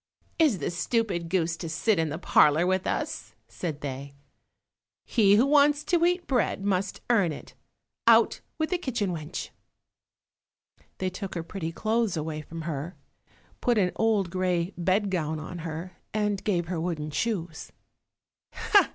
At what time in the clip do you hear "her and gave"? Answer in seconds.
15.59-16.65